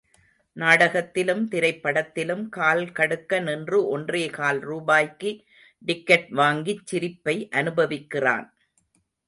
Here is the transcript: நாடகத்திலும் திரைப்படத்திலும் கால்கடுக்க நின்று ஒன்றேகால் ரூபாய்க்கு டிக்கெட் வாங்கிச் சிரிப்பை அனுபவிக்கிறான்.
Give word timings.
நாடகத்திலும் 0.57 1.43
திரைப்படத்திலும் 1.51 2.41
கால்கடுக்க 2.57 3.41
நின்று 3.41 3.99
ஒன்றேகால் 3.99 4.59
ரூபாய்க்கு 4.59 5.31
டிக்கெட் 5.85 6.29
வாங்கிச் 6.31 6.85
சிரிப்பை 6.87 7.35
அனுபவிக்கிறான். 7.51 8.47